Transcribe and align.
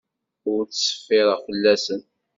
Ur 0.51 0.61
ttṣeffireɣ 0.65 1.39
fell-asen. 1.47 2.01